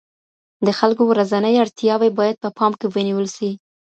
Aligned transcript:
د 0.65 0.67
خلګو 0.79 1.03
ورځنۍ 1.11 1.55
اړتیاوې 1.63 2.09
باید 2.19 2.35
په 2.43 2.49
پام 2.57 2.71
کي 2.79 2.87
ونیول 2.93 3.27
سي. 3.35 3.49